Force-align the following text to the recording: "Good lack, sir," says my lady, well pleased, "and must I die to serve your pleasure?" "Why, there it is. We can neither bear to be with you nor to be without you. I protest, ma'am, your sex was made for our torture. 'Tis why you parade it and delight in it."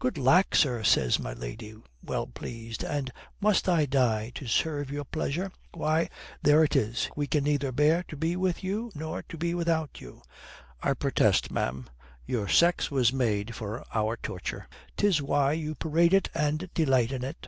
"Good 0.00 0.18
lack, 0.18 0.56
sir," 0.56 0.82
says 0.82 1.20
my 1.20 1.34
lady, 1.34 1.76
well 2.02 2.26
pleased, 2.26 2.82
"and 2.82 3.12
must 3.40 3.68
I 3.68 3.86
die 3.86 4.32
to 4.34 4.48
serve 4.48 4.90
your 4.90 5.04
pleasure?" 5.04 5.52
"Why, 5.72 6.08
there 6.42 6.64
it 6.64 6.74
is. 6.74 7.08
We 7.14 7.28
can 7.28 7.44
neither 7.44 7.70
bear 7.70 8.02
to 8.08 8.16
be 8.16 8.34
with 8.34 8.64
you 8.64 8.90
nor 8.96 9.22
to 9.22 9.38
be 9.38 9.54
without 9.54 10.00
you. 10.00 10.20
I 10.82 10.94
protest, 10.94 11.52
ma'am, 11.52 11.88
your 12.26 12.48
sex 12.48 12.90
was 12.90 13.12
made 13.12 13.54
for 13.54 13.84
our 13.94 14.16
torture. 14.16 14.66
'Tis 14.96 15.22
why 15.22 15.52
you 15.52 15.76
parade 15.76 16.12
it 16.12 16.28
and 16.34 16.68
delight 16.74 17.12
in 17.12 17.22
it." 17.22 17.46